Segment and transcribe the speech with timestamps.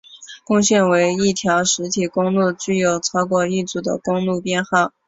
[0.43, 4.93] 共线为一条实体公路具有超过一组的公路编号。